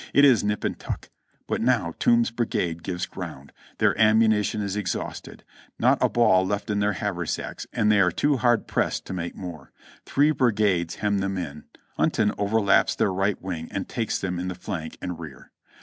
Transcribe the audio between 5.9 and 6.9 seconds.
a ball left in